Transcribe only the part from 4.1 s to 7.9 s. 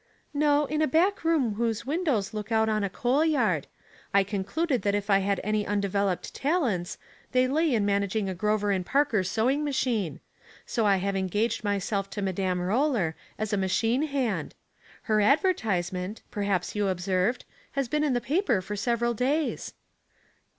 I concluded that if I had any undeveloped talents, they lay in